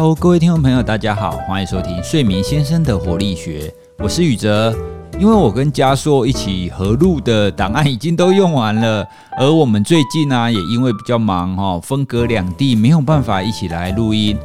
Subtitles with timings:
[0.00, 4.74] Hello，各位听众朋友，大家好，欢迎收听睡眠先生的活力学，我是宇哲。
[5.18, 14.38] 因为我跟嘉硕一起合录的档案已经都用完了，而我们最近呢，也因为比较忙哈，分隔两地，没有办法一起来录音。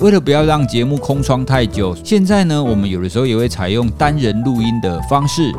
[0.00, 5.52] 为了不要让节目空窗太久，现在呢，我们有的时候也会采用单人录音的方式，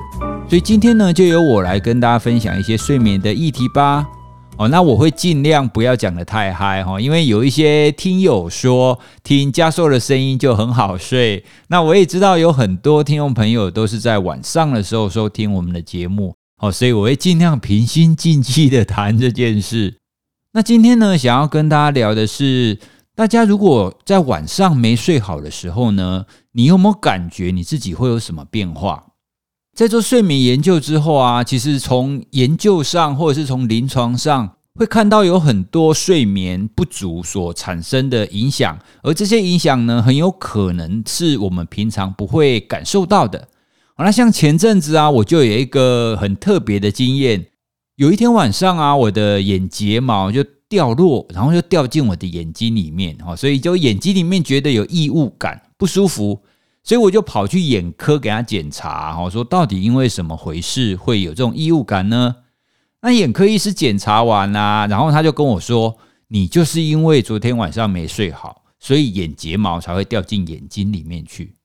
[0.49, 4.05] 所以今天呢，就由我来跟大家分享一些睡眠的议题吧。
[4.59, 11.45] 哦，那我会尽量不要讲的太嗨哈，因为有一些听友说听加寿的声音就很好睡。
[11.69, 19.95] 那我也知道有很多听众朋友都是在晚上的时候收听我们的节目，哦，所以我会尽量平心静气的谈这件事。
[20.51, 22.77] 那今天呢，想要跟大家聊的是，
[23.15, 29.05] 大家如果在晚上没睡好的时候呢，你有没有感觉你自己会有什么变化？
[29.77, 43.49] 在做睡眠研究之后啊，其实从研究上或者是从临床上会看到有很多睡眠不足所产生的影响，而这些影响呢，很有可能是我们平常不会感受到的。
[43.97, 47.47] 好，那像前阵子啊，我就有一个很特别的经验，
[47.97, 56.39] 有一天晚上啊，我的眼睫毛就掉落，然后就掉进我的眼睛里面，哈，所以就眼睛里面觉得有异物感，不舒服。
[56.85, 62.33] 所以我就跑去眼科给他检查，哈，说到底因为什么回事会有这种异物感呢？
[63.01, 65.97] 那眼科医师检查完啦，然后他就跟我说
[66.27, 71.55] ：“你就是因为昨天晚上没睡好，所以眼睫毛才会掉进眼睛里面去。”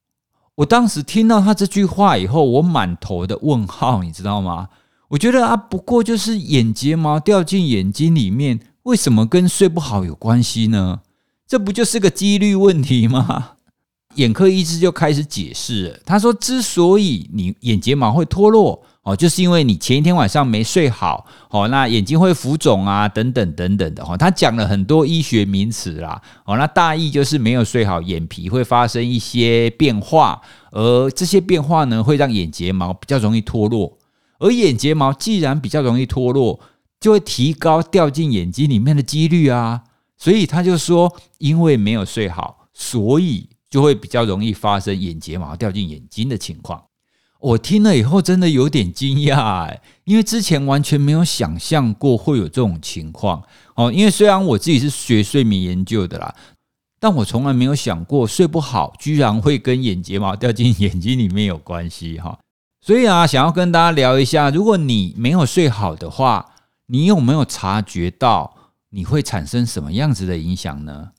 [0.57, 4.69] 我当时听到他这句话以后，我满头的问号， 你知道吗？
[5.09, 11.01] 我觉得啊，不过就是眼睫毛掉进眼睛里面，为什么跟睡不好有关系呢？
[11.47, 13.51] 这不就是个几率问题吗？
[14.15, 30.41] 眼科医师就开始解释了，他说：“之所以你眼睫毛会脱落哦，就是因为你前一天晚上没睡好哦，那眼睛会浮肿啊，等等等等的哈。”他讲了很多医学名词啦哦，那大意就是没有睡好，眼皮会发生一些变化，
[30.73, 33.99] 而这些变化呢，会让眼睫毛比较容易脱落。
[34.39, 36.59] 而眼睫毛既然比较容易脱落，
[36.99, 39.83] 就会提高掉进眼睛里面的几率啊。
[40.17, 43.49] 所以他就说，因为没有睡好，所以。
[43.71, 46.81] 就会比较容易发生眼睫毛掉进眼睛的情况。
[47.45, 53.43] 我听了以后真的有点惊讶，因为之前完全没有想象过会有这种情况。
[53.75, 56.35] 哦，因为虽然我自己是学睡眠研究的啦，
[56.99, 62.39] 但我从来没有想过睡不好居然会跟眼睫毛掉进眼睛里面有关系哈。
[62.81, 66.55] 所以啊，想要跟大家聊一下，如果你没有睡好的话，
[66.87, 68.57] 你有没有察觉到
[68.89, 71.11] 你会产生什么样子的影响呢？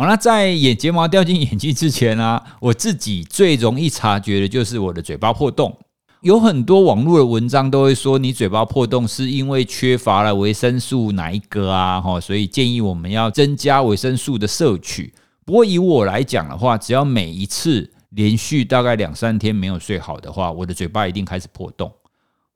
[0.00, 5.76] 好，那在眼睫毛掉进眼睛之前呢，我自己最容易察觉的就是我的嘴巴破洞。
[6.22, 12.00] 有很多网络的文章都会说，你嘴巴破洞是因为缺乏了维生素哪一个啊？
[12.00, 15.12] 哈，所以建议我们要增加维生素的摄取。
[15.44, 21.92] 不过以我来讲的话，只要每一次连续大概两三天没有睡好的话，我的嘴巴一定开始破洞。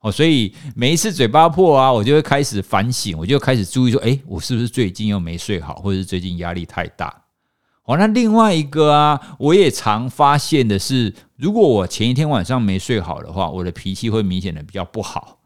[0.01, 7.13] 哦，所以每一次嘴巴破啊，我就会开始反省，我就开始注意说，哎，我是不是最近又没睡好，或者是最近压力太大？
[7.85, 15.37] 哦，那另外一个啊，我也常发现的是，如果我前一天晚上没睡好的话，我的脾气会明显的比较不好，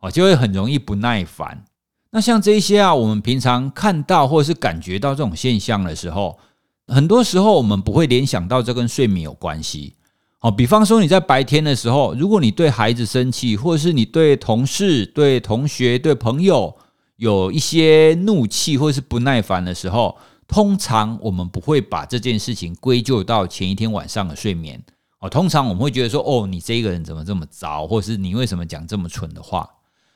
[0.00, 1.64] 哦，就会很容易不耐烦。
[2.10, 6.38] 那像这些啊，我们平常看到或是感觉到这种现象的时候，
[6.86, 9.94] 很多时候我们不会联想到这跟睡眠有关系。
[10.40, 16.76] 哦，比方说你在白天的时候，如果你对孩子生气，或者是你对同事、对同学、对朋友
[17.16, 20.14] 有一些怒气或者是不耐烦的时候。
[20.48, 24.80] 通常我们不会把这件事情归咎到前一天晚上的睡眠
[25.18, 25.28] 哦。
[25.28, 29.68] 通常我们会觉得说：“哦，你这个人怎么这么糟，或是你为什么讲这么蠢的话？”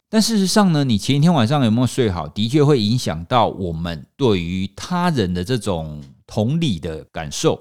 [0.08, 7.60] 但事实上呢，你前一天晚上有没有睡好，的确会影响到我们对于他人的这种同理的感受。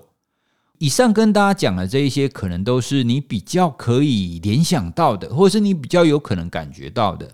[0.78, 7.30] 以上跟大家讲的这一些，可能都是你比较可以联想到的，或者是你比较有可能感觉到的。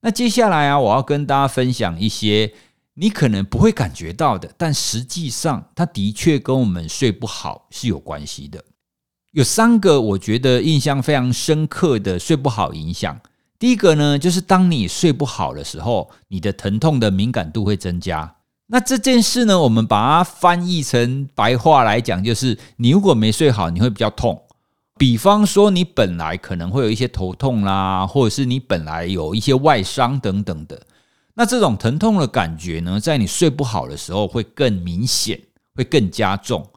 [0.00, 2.52] 那接下来啊，我要跟大家分享一些。
[3.00, 8.62] 你可能不会感觉到的，但实际上它的确跟我们睡不好是有关系的。
[9.32, 13.18] 有三个我觉得印象非常深刻的睡不好影响。
[13.58, 18.36] 第一个呢，就是当你睡不好的时候，你的疼痛的敏感度会增加。
[18.66, 24.42] 那这件事呢，我们把它翻译成白话来讲，就是你如果没睡好，你会比较痛。
[24.98, 30.82] 比方说，你本来可能会有一些头痛啦，或者是你本来有一些外伤等等的。
[31.40, 35.40] 那这种疼痛的感觉呢，在你睡不好的时候会更明显，
[35.74, 36.68] 会更加重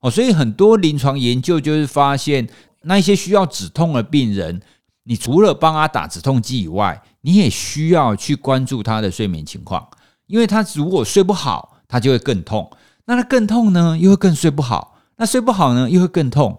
[0.00, 0.10] 哦。
[0.10, 2.48] 所以很多临床研究就是发现，
[2.82, 4.60] 那一些需要止痛的病人，
[5.04, 9.88] 你除了帮他打止痛剂以外，你也需要去关注他的睡眠情况，
[10.26, 12.68] 因为他如果睡不好，他就会更痛。
[13.04, 16.58] 那他更痛呢，又会更睡不好，那睡不好呢，又会更痛，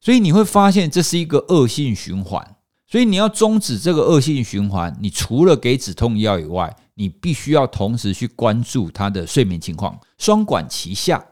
[0.00, 2.56] 所以你会发现这是一个恶性循环。
[2.90, 11.24] 所以你要终止这个恶性循环，你除了给止痛药以外，你必须要同时去关注他的睡眠情况，双管齐下。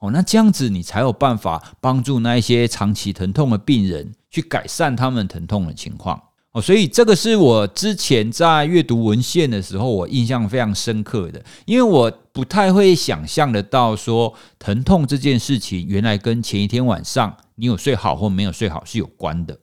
[0.00, 6.22] 哦，那这样子你才有办法帮助那一些长期疼痛的病人去改善他们疼痛的情况。
[6.52, 19.58] 哦，所以这个是我之前在阅读文献的时候，我印象非常深刻的，因为我不太会想象得到说疼痛这件事情原来跟前一天晚上你有睡好或没有睡好是有关的。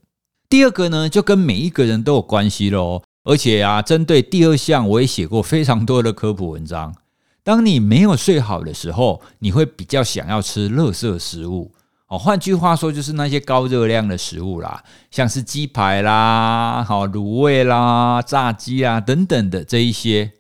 [0.49, 3.03] 第二个呢，就跟每一个人都有关系喽。
[3.23, 6.95] 而且啊，针对第二项，我也写过非常多的科普文章。
[7.43, 11.71] 当你没有睡好的时候，你会比较想要吃垃圾食物
[12.07, 12.17] 哦。
[12.17, 20.31] 换句话说，就是那些高热量的食物啦，像是鸡排啦、好卤味啦、炸鸡啊等等的这一些。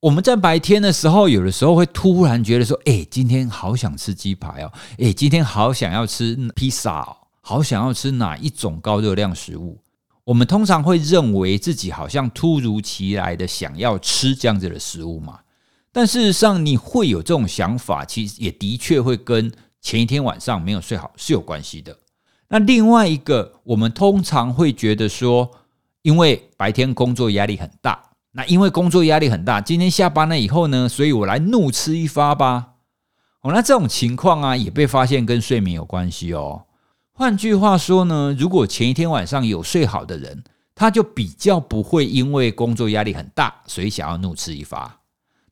[0.00, 4.72] 我们在白天的时候，有的时候会突然觉得说：“哎，今天好想吃鸡排哦！
[4.98, 9.78] 哎，今天好想要吃披萨哦。”好想要吃哪一种高热量食物？
[10.26, 15.38] 我们通常会认为自己好像突如其来的想要吃这样子的食物嘛？
[15.92, 21.96] 但事实上，你会有这种想法，其实也的确会跟前一天晚上没有睡好是有关系的。
[22.48, 25.48] 那另外一个，我们通常会觉得说，
[26.02, 32.72] 因为白天工作压力很大，那因为工作压力很大，今天下班了以后呢，所以我来怒吃一发吧。
[33.42, 36.65] 哦，那这种情况啊，也被发现跟睡眠有关系哦。
[37.18, 45.00] 换句话说呢，如果前一天晚上有睡好的人，他就比较不会因为工作压力很大，所以想要怒吃一发。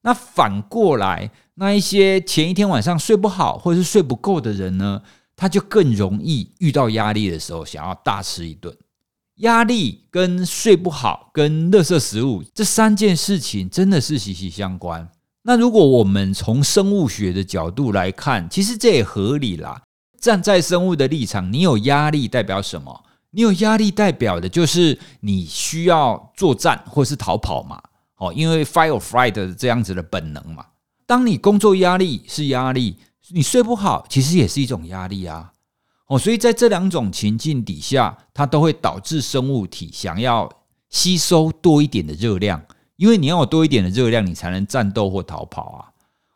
[0.02, 5.00] 那反过来，那一些前一天晚上睡不好或者是睡不够的人呢，
[5.34, 8.76] 他就更容易遇到压力的时候想要大吃一顿。
[9.36, 15.08] 压力跟睡不好、跟垃圾食物这三件事情真的是息息相关。
[15.44, 19.83] 那如果我们从生物学的角度来看，其实这也合理啦。
[20.24, 23.04] 站在生物的立场，你有压力代表什么？
[23.32, 27.78] 你有压力代表的就是你需要作战或是逃跑嘛？
[28.16, 30.64] 哦，因为 fight or flight 这样子的本能嘛。
[31.04, 32.96] 当你工作压力是压力，
[33.32, 35.52] 你睡不好其实也是一种压力啊。
[36.06, 40.50] 哦，所以在这两种情境底下，它都会导致生物体想要
[40.88, 42.62] 吸收多一点的热量，
[42.96, 45.92] 因为你要有多一点的热量，你才能战斗或逃跑啊。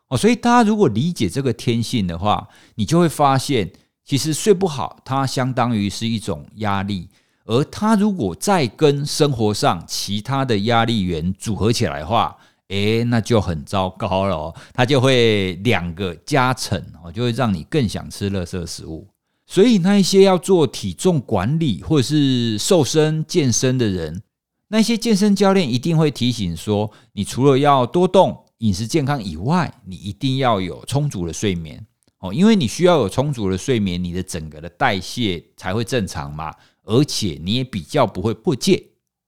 [0.09, 3.71] 哦，所以大家如果理解这个天性的话，你就会发现，
[4.03, 7.07] 其实睡不好，它相当于是一种压力，
[7.45, 12.35] 而它如果再跟生活上其他的压力源组合起来的话，
[12.69, 19.07] 诶，那就很糟糕了，它就会两个加成哦，就会让你更想吃垃圾食物。
[19.45, 24.23] 所以那一些要做体重管理或者是瘦身健身的人，
[24.69, 28.45] 那些健身教练一定会提醒说，你除了要多动。
[28.59, 31.85] 饮食健康以外，你一定要有充足的睡眠
[32.19, 36.53] 哦，因为你需要有充足的睡眠，你的整个的代谢才会正常嘛，
[36.83, 38.83] 而且你也比较不会破戒，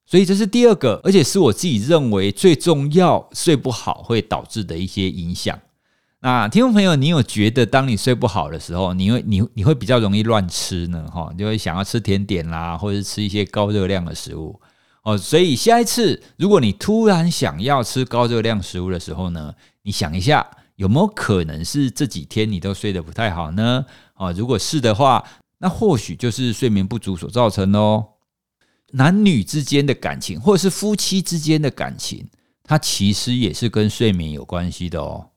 [0.05, 5.57] 所以这是第二个，而且是我自己认为最重要，睡不好会导致的一些影响。
[6.19, 11.09] 那听众朋友，你有觉得当你睡不好的时候，你会你你会比较容易乱吃呢？
[11.09, 14.59] 哈，就会想要吃甜点啦，或者吃一些高热量的食物。
[15.03, 23.86] 哦，所以下一次如果你突然想要吃高热量食物的时候呢，你想一下有没有可能是这几天你都睡得不太好呢？
[24.15, 25.24] 哦，如果是的话，
[25.58, 28.05] 那或许就是睡眠不足所造成哦。
[28.93, 32.27] 男女之间的感情，或者是夫妻之间的感情，
[32.63, 35.29] 它其实也是跟睡眠有关系的哦。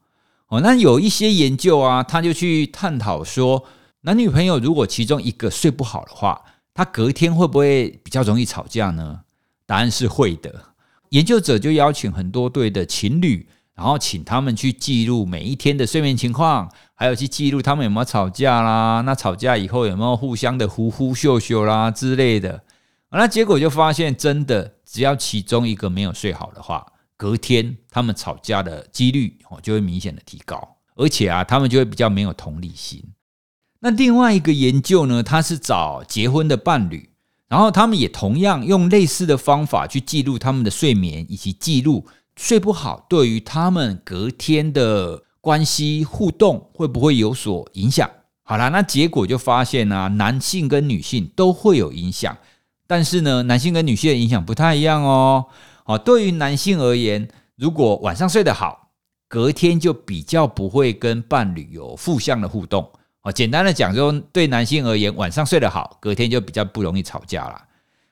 [0.49, 3.65] 哦，那有一些研究啊，他就去探讨说，
[4.03, 6.43] 男女朋友如果其中一个睡不好的话，
[6.75, 9.21] 他隔天会不会比较容易吵架呢？
[9.67, 10.75] 答案是会的。
[11.11, 22.63] 研究者就邀请很多对的情侣，然后请他们去记录每一天的睡眠情况，还有去记录他们有没有吵架啦，那吵架以后有没有互相的呼呼秀秀啦之类的。
[23.11, 26.85] 那结果就发现，真的只要其中一个没有睡好的话，
[27.17, 33.05] 隔天他们吵架的几率哦就会明显的提高，而且啊，他们就会比较没有同理心。
[33.79, 37.11] 那另外一个研究呢，他是找结婚的伴侣。
[37.49, 48.11] 然后他们也同样用类似的方法去记录他们的睡眠，以及记录睡不好对于他们隔天的关系互动会不会有所影响。
[48.43, 52.37] 好了，那结果就发现呢，男性跟女性都会有影响，
[52.87, 55.47] 但是呢，男性跟女性的影响不太一样哦。
[55.85, 58.91] 好，对于男性而言，如果晚上睡得好，
[59.29, 62.91] 隔天就比较不会跟伴侣有负向的互动。
[63.25, 67.65] 哦，简单的讲，就对男性而言，晚上睡得好，隔天就比较不容易吵架了。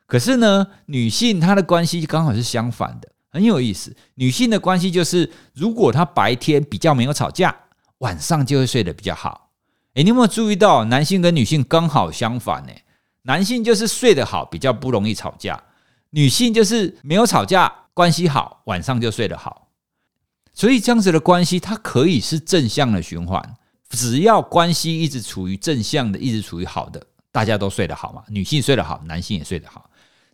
[0.07, 3.95] 可是呢，女性她的关系刚好是相反的，很有意思。
[4.15, 7.55] 女性的关系就是，如果她白天比较没有吵架，
[7.99, 9.51] 晚上就会睡得比较好。
[9.95, 12.73] 诶，你有没有注意到，男性跟女性刚好相反呢？
[13.25, 15.63] 男性就是睡得好，比较不容易吵架；
[16.11, 19.69] 女性就是没有吵架，关系好，晚上就睡得好。
[20.55, 23.57] 所以这样子的关系，它可以是正向的循环。
[23.93, 28.23] 只要关系一直处于正向的，一直处于好的，大家都睡得好嘛。
[28.29, 29.89] 女性睡得好，男性也睡得好。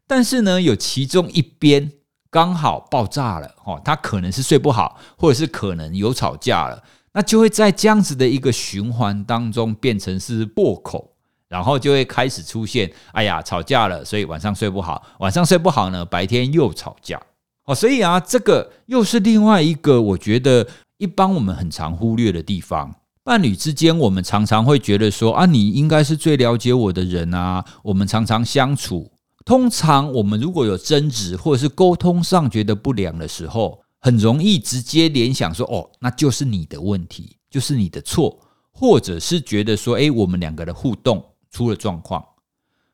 [0.07, 1.93] 但是呢，有其中一边
[2.31, 11.13] 刚好爆炸了，哦，他可能是睡不好，或者是可能有吵架了，那就会在这样子的一个循环当中变成是破口，
[11.49, 17.21] 然后就会开始出现，哎呀，吵架了，所以晚上睡不好，晚上睡不好呢，白天又吵架。
[17.65, 22.95] 哦，所以啊，这个又是另外一个我觉得一般我们很常忽略的地方。
[23.29, 27.63] 伴侣之间，我们常常会觉得说啊，你应该是最了解我的人啊。
[27.83, 29.13] 我们常常相处，
[29.45, 38.41] 通常我们如果有争执或者是沟通上觉得不良的时候，很容易直接联想说，哦，那就是你的问题，就是你的错，
[38.73, 42.25] 或者是觉得说，诶，我们两个的互动出了状况。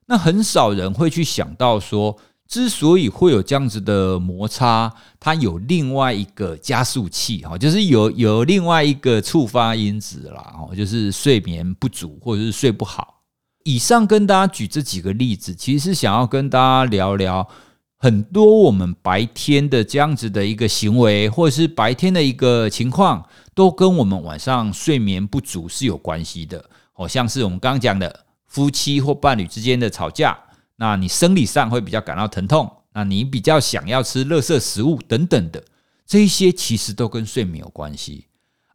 [0.07, 2.19] 那很少人会去想到说。
[2.47, 13.23] 之所以会有这样子的摩擦，它有另外一个加速器哈，就是有有另外一个触发因子啦，哦，就是睡眠不足或者是睡不好。
[13.65, 17.49] 以上跟大家举这几个例子，其实是想要跟大家聊聊
[17.97, 26.63] 很多我们白天的这样子的一个行为，或者是白天的一个情况，都跟我们晚上睡眠不足是有关系的。
[26.95, 30.39] 哦，像是我们刚刚讲的夫妻或伴侣之间的吵架。
[30.77, 35.63] 那你生理上会比较感到疼痛，那你比较想要吃垃圾食物等等的，
[36.07, 38.27] 这些其实都跟睡眠有关系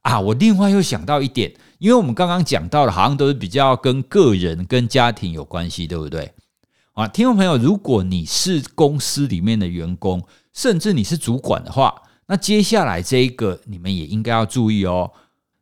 [0.02, 0.20] 啊。
[0.20, 6.34] 我另外又想到一点，因为我们刚刚讲到的，好像都是比较跟个人、跟家庭有关系，对不对？
[6.94, 10.22] 啊，听众朋友，如果你是公司里面的员工，
[10.54, 11.94] 甚至你是主管的话，
[12.28, 15.12] 那接下来这一个你们也应该要注意哦。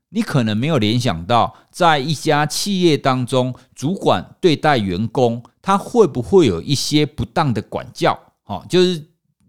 [0.09, 8.17] 你可能没有联想到，在一家企业当中，主管对待员工，他会不会有一些不当的管教？
[8.45, 9.05] 哦，就是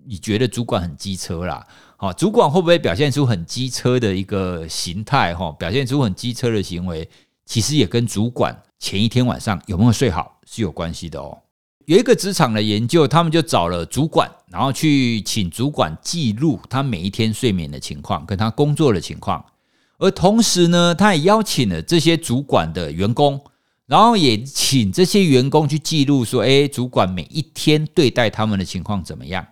[0.06, 1.64] 你觉得主管很机车啦，
[1.98, 5.32] 哦，主管会不会表现出很机车的一个形态？
[5.32, 7.08] 哈，表现出很机车的行为，
[7.46, 11.38] 其实也跟主管前一天晚上有没有睡好是有关系的哦。
[11.86, 19.44] 有一个职场的研究，他们就找了主管，然后去请主管记录他每一天睡眠的情况，跟他工作的情况。
[19.99, 23.40] 而同时呢，他也邀请了这些主管的员工，
[23.87, 29.45] 然后也请这些员工去记录说：“哎，主管每一天对待他们的情况怎么样？”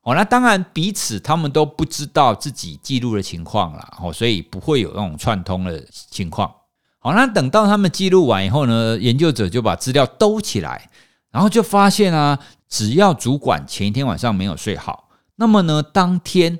[0.00, 6.50] 哦，那当然彼此他们都不知道自己记录的情况了，哦，所以不会有那种串通的情况。
[6.98, 10.88] 好，那等到他们记录完以后呢，研究者就把资料兜起来，
[11.30, 16.58] 然后就发现啊，只要主管前一天晚上没有睡好，那么呢，当天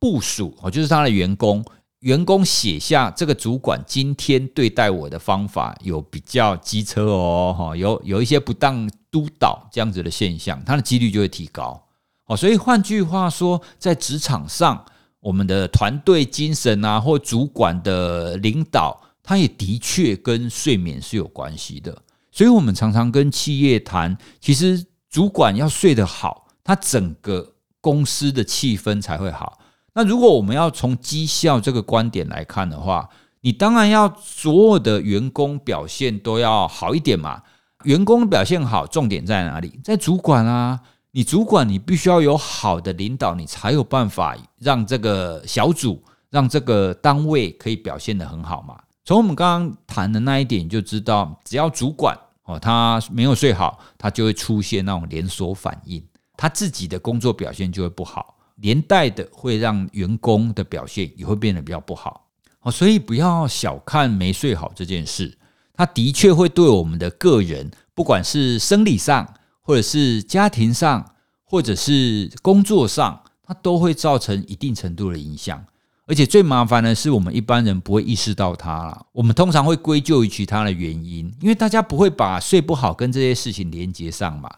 [0.00, 1.64] 部署哦，就是他的员工。
[2.04, 11.82] 员工写下这个主管今天对待我的方法有比较机车哦，哈，有有一些不当督导这样子的现象，他的几率就会提高。
[12.26, 14.84] 哦，所以换句话说，在职场上，
[15.18, 22.02] 我们的团队精神啊，或主管的领导，他也的确跟睡眠是有关系的。
[22.30, 29.58] 所以我们常常跟企业谈，其实主管要睡得好，他整个公司的气氛才会好。
[29.94, 33.08] 那如果我们要从绩效这个观点来看的话，
[33.40, 37.42] 你当然要所有的员工表现都要好一点嘛。
[37.84, 39.78] 员工表现好，重点在哪里？
[39.84, 40.80] 在主管啊，
[41.12, 48.76] 你主管你必须要有好的领导，你才有办法让这个小组、让这个单位可以表现得很好嘛。
[49.04, 56.02] 从我们刚刚谈的那一点就知道，只要主管哦他没有睡好，他就会出现那种连锁反应，
[56.36, 58.33] 他自己的工作表现就会不好。
[58.56, 62.26] 连带的会让员工的表现也会变得比较不好
[62.60, 65.36] 哦，所以不要小看没睡好这件事，
[65.74, 71.04] 它的确会对我们的个人，不管是生理上，或者是家庭上，
[71.44, 75.62] 或者是工作上，它都会造成一定程度的影响。
[76.06, 79.06] 而且最麻烦的是，我们一般人不会意识到它了。
[79.12, 84.50] 我们通常会归咎于其他的原因，因为大家不会把睡不好跟这些事情连接上嘛。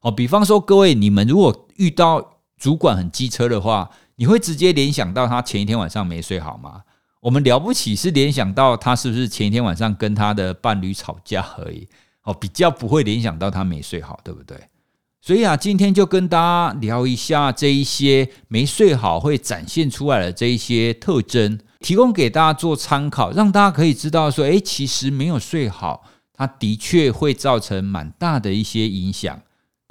[0.00, 6.82] 哦，比方说各位，你们如果遇到主管很机车的话，你会直接联想到他前一天晚上没睡好吗？
[7.20, 11.88] 我们了不起是联想到他是不是前一天晚上跟他的伴侣吵架而已，
[12.22, 14.56] 哦，比较不会联想到他没睡好，对不对？
[15.20, 29.42] 所以啊，今天就跟大家聊一下这一些没睡好会展现出来的这一些特征，提供给大家做参考，让大家可以知道说，诶，其实没有睡好，它的确会造成蛮大的一些影响。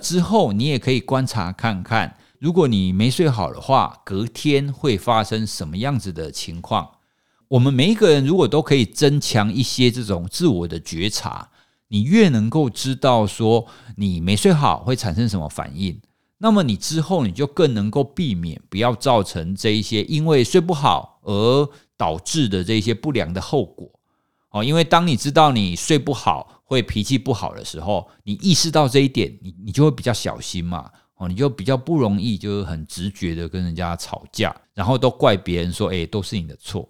[0.02, 2.16] 之后你也可以观察看看。
[2.46, 6.88] 如果你没睡好的话，隔天会发生什么样子的情况？
[7.48, 11.50] 我们每一个人如果都可以增强一些这种自我的觉察，
[11.88, 13.66] 你越能够知道说
[13.98, 16.00] 你没睡好会产生什么反应，
[16.38, 23.90] 那么你之后你就更能够避免不要造成这一些因为睡不好而导致的这些不良的后果。
[24.52, 30.92] 哦，因为当你知道你睡不好会脾气不好的时候，你意识到这一点，你你就会比较小心嘛。
[31.18, 36.88] 哦，你就比较不容易就是很直觉的跟人家吵架，然后都怪别人说，哎，都是你的错。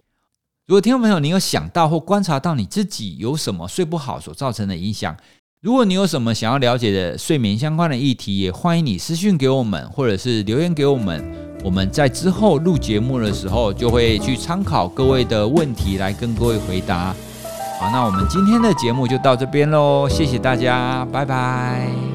[0.66, 5.16] 如果听众朋友你有想到或观察到你自己有什么睡不好所造成的影响，
[5.62, 11.24] 如果你有什么想要了解的睡眠相关的议题，也欢迎你私讯给我们，或者是留言给我们。
[11.64, 17.16] 我们在之后录节目的时候，就会去参考各位的问题来跟各位回答。
[17.80, 22.15] 好，那我们今天的节目就到这边喽，谢谢大家，拜拜。